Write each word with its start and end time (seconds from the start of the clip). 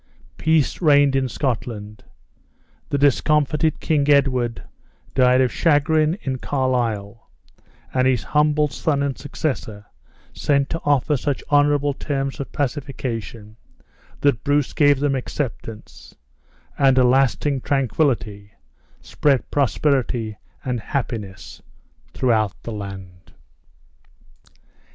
Peace 0.35 0.81
reigned 0.81 1.15
in 1.15 1.29
Scotland. 1.29 2.03
The 2.89 2.97
discomfited 2.97 3.79
King 3.79 4.09
Edward 4.09 4.63
died 5.13 5.41
of 5.41 5.51
chagrin 5.51 6.15
in 6.23 6.39
Carlisle; 6.39 7.29
and 7.93 8.07
his 8.07 8.23
humbled 8.23 8.71
son 8.73 9.03
and 9.03 9.15
successor 9.15 9.85
sent 10.33 10.71
to 10.71 10.81
offer 10.85 11.15
such 11.17 11.43
honorable 11.49 11.93
terms 11.93 12.39
of 12.39 12.51
pacification, 12.51 13.57
that 14.21 14.43
Bruce 14.43 14.73
gave 14.73 14.99
them 14.99 15.13
acceptance, 15.13 16.15
and 16.79 16.97
a 16.97 17.03
lasting 17.03 17.61
tranquility 17.61 18.53
spread 19.01 19.51
prosperity 19.51 20.35
and 20.65 20.79
happiness 20.79 21.61
throughout 22.11 22.55
the 22.63 22.71
land. 22.71 23.33